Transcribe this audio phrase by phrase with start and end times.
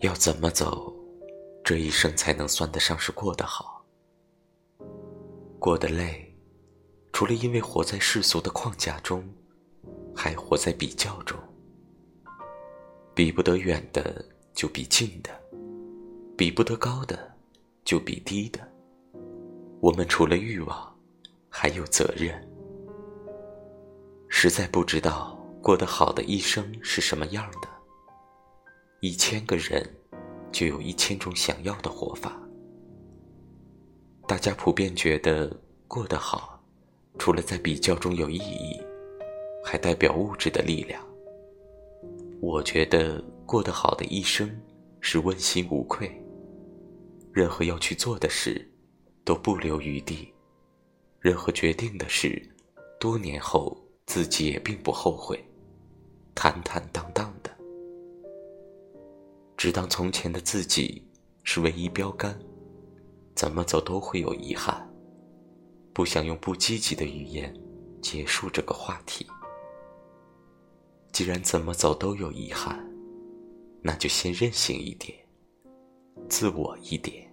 [0.00, 0.94] 要怎么走，
[1.64, 3.82] 这一生才能算得上是过得好？
[5.58, 6.36] 过得累，
[7.12, 9.26] 除了因为活在世俗的框架中，
[10.14, 11.38] 还活在比较中。
[13.14, 14.22] 比不得远的
[14.52, 15.30] 就比近的，
[16.36, 17.34] 比不得高的
[17.82, 18.60] 就比低的。
[19.80, 20.94] 我们除了欲望，
[21.48, 22.46] 还有责任。
[24.28, 27.75] 实在不知道过得好的一生是什么样的。
[29.06, 29.88] 一千个人，
[30.50, 32.36] 就有一千种想要的活法。
[34.26, 35.48] 大家普遍觉得
[35.86, 36.60] 过得好，
[37.16, 38.82] 除了在比较中有意义，
[39.64, 41.00] 还代表物质的力量。
[42.40, 44.50] 我觉得过得好的一生
[45.00, 46.10] 是问心无愧，
[47.32, 48.68] 任何要去做的事
[49.24, 50.34] 都不留余地，
[51.20, 52.42] 任何决定的事，
[52.98, 55.38] 多年后自己也并不后悔，
[56.34, 57.05] 坦坦荡。
[59.56, 61.02] 只当从前的自己
[61.42, 62.38] 是唯一标杆，
[63.34, 64.86] 怎么走都会有遗憾。
[65.94, 67.54] 不想用不积极的语言
[68.02, 69.26] 结束这个话题。
[71.10, 72.86] 既然怎么走都有遗憾，
[73.80, 75.18] 那就先任性一点，
[76.28, 77.25] 自我一点。